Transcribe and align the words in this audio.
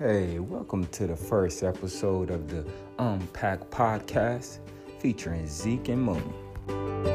Hey, 0.00 0.40
welcome 0.40 0.86
to 0.88 1.06
the 1.06 1.14
first 1.14 1.62
episode 1.62 2.30
of 2.30 2.48
the 2.48 2.66
Unpack 2.98 3.70
Podcast 3.70 4.58
featuring 4.98 5.46
Zeke 5.46 5.90
and 5.90 6.02
Mooney. 6.02 7.13